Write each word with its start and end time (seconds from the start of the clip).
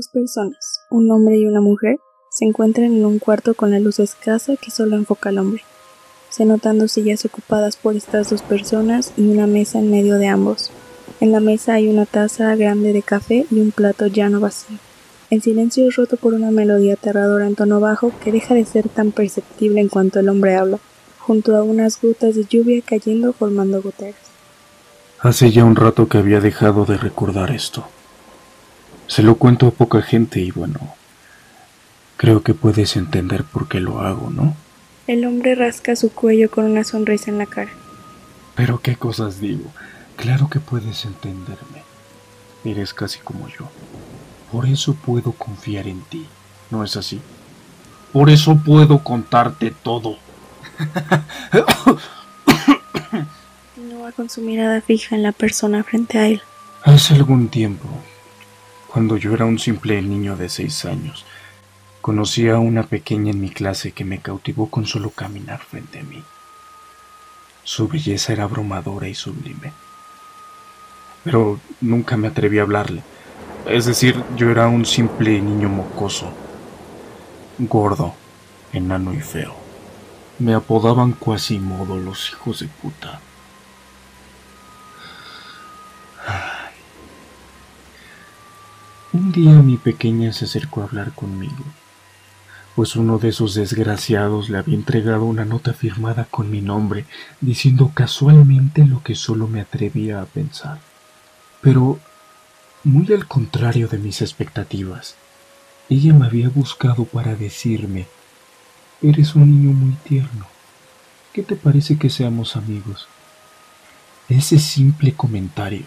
Dos 0.00 0.08
personas, 0.08 0.80
un 0.88 1.10
hombre 1.10 1.36
y 1.36 1.44
una 1.44 1.60
mujer, 1.60 1.98
se 2.30 2.46
encuentran 2.46 2.86
en 2.86 3.04
un 3.04 3.18
cuarto 3.18 3.52
con 3.52 3.70
la 3.70 3.80
luz 3.80 3.98
escasa 3.98 4.56
que 4.56 4.70
solo 4.70 4.96
enfoca 4.96 5.28
al 5.28 5.36
hombre. 5.36 5.62
Se 6.30 6.46
notan 6.46 6.78
dos 6.78 6.92
sillas 6.92 7.26
ocupadas 7.26 7.76
por 7.76 7.96
estas 7.96 8.30
dos 8.30 8.40
personas 8.40 9.12
y 9.18 9.28
una 9.28 9.46
mesa 9.46 9.78
en 9.78 9.90
medio 9.90 10.14
de 10.14 10.28
ambos. 10.28 10.70
En 11.20 11.32
la 11.32 11.40
mesa 11.40 11.74
hay 11.74 11.88
una 11.88 12.06
taza 12.06 12.56
grande 12.56 12.94
de 12.94 13.02
café 13.02 13.44
y 13.50 13.60
un 13.60 13.72
plato 13.72 14.06
llano 14.06 14.40
vacío. 14.40 14.78
El 15.28 15.42
silencio 15.42 15.86
es 15.86 15.96
roto 15.96 16.16
por 16.16 16.32
una 16.32 16.50
melodía 16.50 16.94
aterradora 16.94 17.46
en 17.46 17.54
tono 17.54 17.78
bajo 17.78 18.10
que 18.24 18.32
deja 18.32 18.54
de 18.54 18.64
ser 18.64 18.88
tan 18.88 19.12
perceptible 19.12 19.82
en 19.82 19.90
cuanto 19.90 20.20
el 20.20 20.30
hombre 20.30 20.56
habla, 20.56 20.78
junto 21.18 21.54
a 21.58 21.62
unas 21.62 22.00
gotas 22.00 22.36
de 22.36 22.46
lluvia 22.46 22.80
cayendo 22.80 23.34
formando 23.34 23.82
goteras. 23.82 24.16
Hace 25.18 25.50
ya 25.50 25.66
un 25.66 25.76
rato 25.76 26.08
que 26.08 26.16
había 26.16 26.40
dejado 26.40 26.86
de 26.86 26.96
recordar 26.96 27.50
esto. 27.50 27.84
Se 29.10 29.24
lo 29.24 29.34
cuento 29.34 29.66
a 29.66 29.70
poca 29.72 30.02
gente 30.02 30.38
y 30.38 30.52
bueno, 30.52 30.78
creo 32.16 32.44
que 32.44 32.54
puedes 32.54 32.94
entender 32.94 33.42
por 33.42 33.66
qué 33.66 33.80
lo 33.80 34.02
hago, 34.02 34.30
¿no? 34.30 34.54
El 35.08 35.26
hombre 35.26 35.56
rasca 35.56 35.96
su 35.96 36.12
cuello 36.12 36.48
con 36.48 36.64
una 36.64 36.84
sonrisa 36.84 37.32
en 37.32 37.38
la 37.38 37.46
cara. 37.46 37.72
Pero 38.54 38.80
qué 38.80 38.94
cosas 38.94 39.40
digo. 39.40 39.64
Claro 40.14 40.48
que 40.48 40.60
puedes 40.60 41.04
entenderme. 41.04 41.82
Eres 42.64 42.94
casi 42.94 43.18
como 43.18 43.48
yo. 43.48 43.68
Por 44.52 44.68
eso 44.68 44.94
puedo 44.94 45.32
confiar 45.32 45.88
en 45.88 46.02
ti. 46.02 46.24
¿No 46.70 46.84
es 46.84 46.96
así? 46.96 47.20
Por 48.12 48.30
eso 48.30 48.60
puedo 48.64 49.02
contarte 49.02 49.74
todo. 49.82 50.18
no 53.76 54.02
va 54.02 54.12
con 54.12 54.30
su 54.30 54.40
mirada 54.40 54.80
fija 54.80 55.16
en 55.16 55.24
la 55.24 55.32
persona 55.32 55.82
frente 55.82 56.16
a 56.16 56.28
él. 56.28 56.40
Hace 56.84 57.14
algún 57.14 57.48
tiempo 57.48 57.88
cuando 58.92 59.16
yo 59.16 59.32
era 59.34 59.44
un 59.44 59.60
simple 59.60 60.02
niño 60.02 60.36
de 60.36 60.48
seis 60.48 60.84
años, 60.84 61.24
conocí 62.00 62.48
a 62.48 62.58
una 62.58 62.82
pequeña 62.82 63.30
en 63.30 63.40
mi 63.40 63.48
clase 63.48 63.92
que 63.92 64.04
me 64.04 64.18
cautivó 64.18 64.68
con 64.68 64.84
solo 64.84 65.10
caminar 65.10 65.60
frente 65.60 66.00
a 66.00 66.02
mí. 66.02 66.24
Su 67.62 67.86
belleza 67.86 68.32
era 68.32 68.44
abrumadora 68.44 69.06
y 69.06 69.14
sublime. 69.14 69.72
Pero 71.22 71.60
nunca 71.80 72.16
me 72.16 72.28
atreví 72.28 72.58
a 72.58 72.62
hablarle. 72.62 73.02
Es 73.66 73.84
decir, 73.84 74.24
yo 74.36 74.50
era 74.50 74.66
un 74.66 74.84
simple 74.84 75.40
niño 75.40 75.68
mocoso, 75.68 76.32
gordo, 77.58 78.14
enano 78.72 79.14
y 79.14 79.20
feo. 79.20 79.54
Me 80.40 80.54
apodaban 80.54 81.12
Quasimodo 81.12 81.96
los 81.96 82.30
hijos 82.30 82.58
de 82.60 82.66
puta. 82.66 83.20
Un 89.12 89.32
día 89.32 89.54
mi 89.54 89.76
pequeña 89.76 90.32
se 90.32 90.44
acercó 90.44 90.82
a 90.82 90.84
hablar 90.84 91.10
conmigo, 91.12 91.64
pues 92.76 92.94
uno 92.94 93.18
de 93.18 93.30
esos 93.30 93.54
desgraciados 93.54 94.48
le 94.48 94.58
había 94.58 94.76
entregado 94.76 95.24
una 95.24 95.44
nota 95.44 95.72
firmada 95.72 96.28
con 96.30 96.48
mi 96.48 96.60
nombre, 96.60 97.06
diciendo 97.40 97.90
casualmente 97.92 98.86
lo 98.86 99.02
que 99.02 99.16
solo 99.16 99.48
me 99.48 99.62
atrevía 99.62 100.22
a 100.22 100.26
pensar. 100.26 100.78
Pero, 101.60 101.98
muy 102.84 103.12
al 103.12 103.26
contrario 103.26 103.88
de 103.88 103.98
mis 103.98 104.22
expectativas, 104.22 105.16
ella 105.88 106.14
me 106.14 106.26
había 106.26 106.48
buscado 106.48 107.04
para 107.04 107.34
decirme, 107.34 108.06
eres 109.02 109.34
un 109.34 109.50
niño 109.50 109.72
muy 109.72 109.94
tierno, 110.04 110.46
¿qué 111.32 111.42
te 111.42 111.56
parece 111.56 111.98
que 111.98 112.10
seamos 112.10 112.54
amigos? 112.54 113.08
Ese 114.28 114.60
simple 114.60 115.14
comentario 115.14 115.82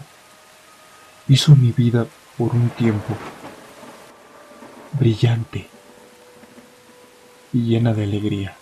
hizo 1.30 1.56
mi 1.56 1.72
vida 1.72 2.06
por 2.38 2.53
un 2.56 2.70
tiempo 2.72 3.16
brillante 4.94 5.70
y 7.52 7.62
llena 7.64 7.94
de 7.94 8.03
alegría, 8.03 8.56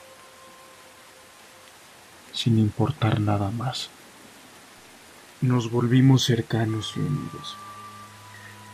sin 2.33 2.59
importar 2.59 3.19
nada 3.19 3.49
más. 3.51 3.89
Nos 5.39 5.71
volvimos 5.71 6.23
cercanos 6.23 6.93
y 6.95 6.99
unidos, 6.99 7.55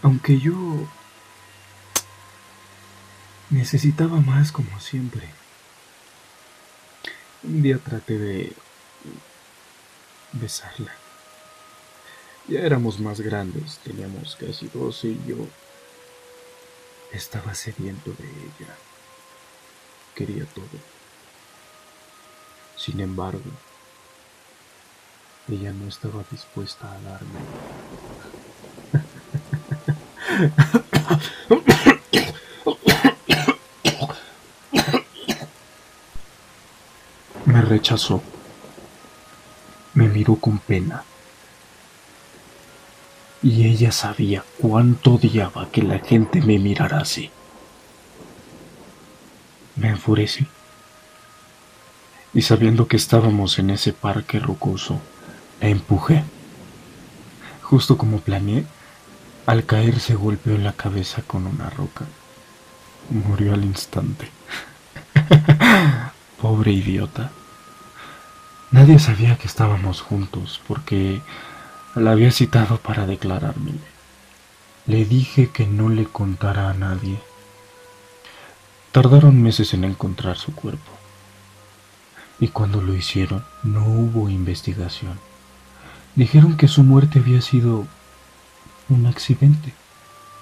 aunque 0.02 0.40
yo 0.40 0.54
necesitaba 3.50 4.20
más 4.20 4.52
como 4.52 4.80
siempre. 4.80 5.30
Un 7.44 7.62
día 7.62 7.78
traté 7.78 8.18
de 8.18 8.54
besarla. 10.34 11.07
Ya 12.48 12.62
éramos 12.62 12.98
más 13.02 13.20
grandes, 13.20 13.78
teníamos 13.80 14.38
casi 14.38 14.70
doce 14.70 15.10
y 15.10 15.22
yo 15.28 15.36
estaba 17.12 17.54
sediento 17.54 18.12
de 18.12 18.24
ella. 18.24 18.74
Quería 20.16 20.46
todo. 20.46 20.80
Sin 22.78 23.02
embargo, 23.02 23.52
ella 25.50 25.74
no 25.74 25.90
estaba 25.90 26.24
dispuesta 26.32 26.90
a 26.90 27.02
darme. 27.02 27.40
Me 37.44 37.62
rechazó. 37.62 38.24
Me 39.96 40.08
miró 40.08 40.38
con 40.38 40.60
pena 40.60 41.04
y 43.44 43.68
ella 43.68 43.92
sabía 43.92 44.44
cuánto 44.58 45.16
odiaba 45.16 45.70
que 45.72 45.84
la 45.84 46.00
gente 46.00 46.42
me 46.42 46.58
mirara 46.60 47.00
así. 47.00 47.30
Me 49.76 49.90
enfurecí. 49.90 50.48
Y 52.34 52.42
sabiendo 52.42 52.88
que 52.88 52.98
estábamos 52.98 53.60
en 53.60 53.70
ese 53.70 53.94
parque 53.94 54.40
rocoso, 54.40 55.00
la 55.62 55.70
empujé. 55.70 56.24
Justo 57.62 57.98
como 57.98 58.20
planeé, 58.20 58.66
al 59.46 59.66
caer 59.66 60.00
se 60.00 60.16
golpeó 60.16 60.58
la 60.58 60.74
cabeza 60.74 61.22
con 61.22 61.48
una 61.48 61.70
roca. 61.70 62.06
Murió 63.10 63.54
al 63.54 63.64
instante. 63.64 64.30
Pobre 66.42 66.72
idiota. 66.72 67.32
Nadie 68.72 69.00
sabía 69.00 69.38
que 69.38 69.48
estábamos 69.48 70.02
juntos 70.02 70.62
porque 70.68 71.22
la 71.96 72.12
había 72.12 72.32
citado 72.32 72.78
para 72.78 73.06
declarármele. 73.06 73.80
Le 74.86 75.06
dije 75.06 75.50
que 75.50 75.68
no 75.68 75.90
le 75.90 76.06
contara 76.06 76.70
a 76.70 76.74
nadie. 76.74 77.20
Tardaron 78.92 79.42
meses 79.42 79.74
en 79.74 79.84
encontrar 79.84 80.38
su 80.38 80.54
cuerpo. 80.54 80.92
Y 82.40 82.50
cuando 82.50 82.82
lo 82.82 82.96
hicieron, 82.96 83.44
no 83.64 83.86
hubo 83.86 84.30
investigación. 84.30 85.20
Dijeron 86.16 86.58
que 86.58 86.68
su 86.68 86.84
muerte 86.84 87.20
había 87.20 87.42
sido 87.42 87.86
un 88.90 89.06
accidente. 89.08 89.74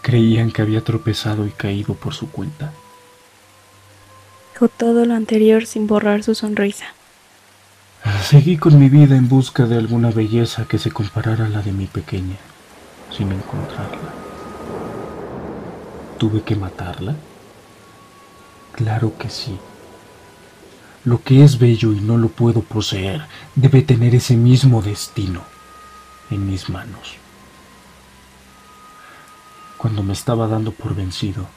Creían 0.02 0.52
que 0.52 0.62
había 0.62 0.84
tropezado 0.84 1.48
y 1.48 1.52
caído 1.52 1.96
por 1.96 2.14
su 2.14 2.30
cuenta. 2.30 2.72
Dijo 4.54 4.68
todo 4.70 5.06
lo 5.06 5.16
anterior 5.16 5.66
sin 5.66 5.88
borrar 5.88 6.24
su 6.24 6.36
sonrisa. 6.36 6.94
Seguí 8.06 8.58
con 8.58 8.80
mi 8.80 8.88
vida 8.88 9.16
en 9.16 9.28
busca 9.28 9.66
de 9.66 9.78
alguna 9.78 10.12
belleza 10.12 10.66
que 10.68 10.78
se 10.78 10.92
comparara 10.92 11.46
a 11.46 11.50
la 11.50 11.62
de 11.64 11.72
mi 11.72 11.88
pequeña, 11.88 12.38
sin 13.16 13.32
encontrarla. 13.32 14.14
¿Tuve 16.20 16.44
que 16.44 16.56
matarla? 16.56 17.16
Claro 18.74 19.18
que 19.18 19.30
sí. 19.30 19.58
Lo 21.04 21.24
que 21.24 21.44
es 21.44 21.58
bello 21.58 21.94
y 21.94 22.00
no 22.00 22.18
lo 22.18 22.30
puedo 22.30 22.62
poseer 22.62 23.26
debe 23.56 23.82
tener 23.82 24.14
ese 24.14 24.36
mismo 24.36 24.82
destino 24.82 25.42
en 26.30 26.48
mis 26.48 26.70
manos. 26.70 27.16
Cuando 29.78 30.04
me 30.04 30.14
estaba 30.14 30.48
dando 30.48 30.72
por 30.72 30.96
vencido, 30.96 31.48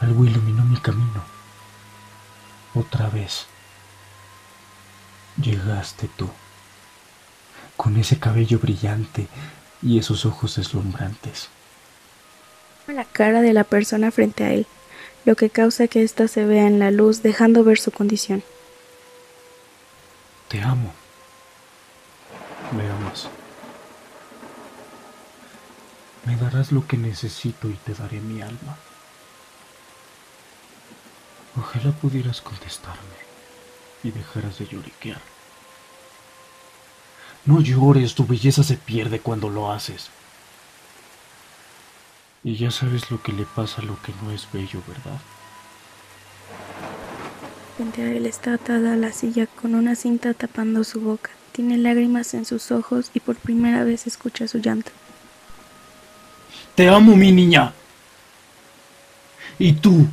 algo 0.00 0.24
iluminó 0.24 0.64
mi 0.64 0.76
camino. 0.76 1.22
Otra 2.74 3.08
vez 3.08 3.46
llegaste 5.40 6.08
tú, 6.16 6.28
con 7.76 7.96
ese 7.96 8.18
cabello 8.18 8.58
brillante 8.58 9.26
y 9.82 9.98
esos 9.98 10.26
ojos 10.26 10.56
deslumbrantes. 10.56 11.48
La 12.86 13.04
cara 13.04 13.40
de 13.40 13.52
la 13.52 13.64
persona 13.64 14.10
frente 14.10 14.44
a 14.44 14.52
él, 14.52 14.66
lo 15.24 15.36
que 15.36 15.50
causa 15.50 15.88
que 15.88 16.02
ésta 16.02 16.28
se 16.28 16.44
vea 16.44 16.66
en 16.66 16.78
la 16.78 16.90
luz 16.90 17.22
dejando 17.22 17.64
ver 17.64 17.78
su 17.78 17.92
condición. 17.92 18.42
Te 20.48 20.60
amo. 20.60 20.92
Me 22.76 22.88
amas. 22.90 23.28
Me 26.26 26.36
darás 26.36 26.72
lo 26.72 26.86
que 26.86 26.96
necesito 26.96 27.68
y 27.68 27.74
te 27.74 27.94
daré 27.94 28.20
mi 28.20 28.42
alma. 28.42 28.76
Ojalá 31.56 31.92
pudieras 31.92 32.40
contestarme 32.40 33.29
y 34.02 34.10
dejarás 34.10 34.58
de 34.58 34.66
lloriquear. 34.66 35.20
No 37.46 37.60
llores, 37.60 38.14
tu 38.14 38.26
belleza 38.26 38.62
se 38.62 38.76
pierde 38.76 39.20
cuando 39.20 39.48
lo 39.48 39.72
haces. 39.72 40.10
Y 42.44 42.56
ya 42.56 42.70
sabes 42.70 43.10
lo 43.10 43.22
que 43.22 43.32
le 43.32 43.44
pasa 43.44 43.82
a 43.82 43.84
lo 43.84 44.00
que 44.02 44.12
no 44.22 44.30
es 44.30 44.46
bello, 44.52 44.82
¿verdad? 44.86 45.20
Frente 47.76 48.02
a 48.02 48.12
él 48.12 48.26
está 48.26 48.54
atada 48.54 48.94
a 48.94 48.96
la 48.96 49.12
silla 49.12 49.46
con 49.46 49.74
una 49.74 49.94
cinta 49.94 50.34
tapando 50.34 50.84
su 50.84 51.00
boca. 51.00 51.30
Tiene 51.52 51.78
lágrimas 51.78 52.34
en 52.34 52.44
sus 52.44 52.70
ojos 52.70 53.10
y 53.14 53.20
por 53.20 53.36
primera 53.36 53.84
vez 53.84 54.06
escucha 54.06 54.46
su 54.48 54.58
llanto. 54.58 54.90
Te 56.74 56.88
amo, 56.88 57.16
mi 57.16 57.32
niña. 57.32 57.72
Y 59.58 59.74
tú, 59.74 60.06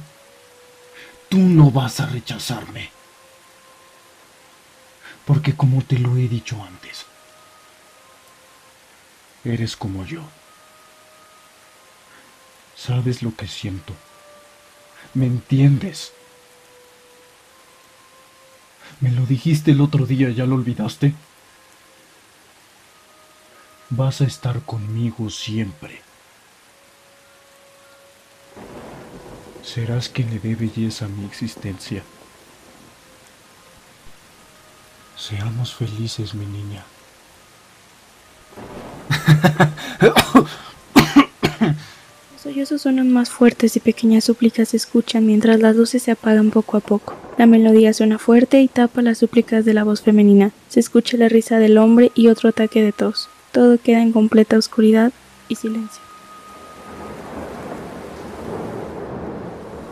tú 1.30 1.38
no 1.38 1.72
vas 1.72 2.00
a 2.00 2.07
rechazarme. 2.07 2.96
Porque 5.27 5.56
como 5.56 5.81
te 5.83 6.00
lo 6.00 6.15
he 6.15 6.29
dicho 6.29 6.63
antes, 6.63 7.06
eres 9.44 9.75
como 9.75 10.06
yo. 10.06 10.21
Sabes 12.77 13.21
lo 13.21 13.35
que 13.35 13.47
siento. 13.47 13.94
¿Me 15.13 15.25
entiendes? 15.25 16.13
Me 19.01 19.12
lo 19.12 19.25
dijiste 19.25 19.71
el 19.71 19.81
otro 19.81 20.06
día, 20.06 20.29
¿ya 20.29 20.45
lo 20.45 20.56
olvidaste? 20.56 21.13
Vas 23.89 24.21
a 24.21 24.25
estar 24.25 24.62
conmigo 24.62 25.30
siempre. 25.30 26.01
Serás 29.62 30.07
quien 30.07 30.30
le 30.30 30.39
dé 30.39 30.56
belleza 30.56 31.06
a 31.06 31.09
mi 31.09 31.25
existencia. 31.25 32.01
Seamos 35.27 35.75
felices, 35.75 36.33
mi 36.33 36.45
niña. 36.45 36.85
Los 42.31 42.41
sollozos 42.41 42.81
suenan 42.83 43.12
más 43.12 43.29
fuertes 43.29 43.75
y 43.75 43.81
pequeñas 43.81 44.24
súplicas 44.24 44.69
se 44.69 44.77
escuchan 44.77 45.25
mientras 45.25 45.59
las 45.59 45.75
luces 45.75 46.03
se 46.03 46.12
apagan 46.12 46.50
poco 46.50 46.77
a 46.77 46.79
poco. 46.79 47.13
La 47.38 47.45
melodía 47.45 47.94
suena 47.94 48.19
fuerte 48.19 48.62
y 48.62 48.69
tapa 48.69 49.01
las 49.01 49.18
súplicas 49.18 49.65
de 49.65 49.74
la 49.74 49.83
voz 49.83 50.01
femenina. 50.01 50.51
Se 50.69 50.79
escucha 50.79 51.18
la 51.18 51.27
risa 51.27 51.59
del 51.59 51.77
hombre 51.77 52.13
y 52.15 52.30
otro 52.30 52.47
ataque 52.47 52.81
de 52.81 52.94
tos. 52.94 53.27
Todo 53.51 53.77
queda 53.77 54.01
en 54.01 54.13
completa 54.13 54.57
oscuridad 54.57 55.12
y 55.50 55.56
silencio. 55.56 56.01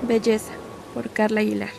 Belleza, 0.07 0.53
por 0.93 1.09
Carla 1.09 1.41
Aguilar. 1.41 1.71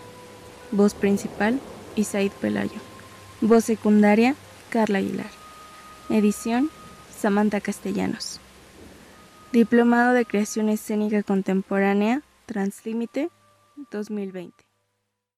Voz 0.73 0.93
principal, 0.93 1.59
Isaid 1.95 2.33
Pelayo. 2.33 2.96
Voz 3.43 3.65
secundaria, 3.65 4.35
Carla 4.71 4.99
Aguilar. 4.99 5.31
Edición, 6.09 6.71
Samantha 7.15 7.61
Castellanos. 7.61 8.41
Diplomado 9.53 10.15
de 10.15 10.25
Creación 10.25 10.71
Escénica 10.71 11.23
Contemporánea, 11.23 12.23
Translímite, 12.47 13.29
2020. 13.91 14.66